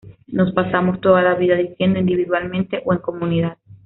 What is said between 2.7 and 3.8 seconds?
o en comunidad.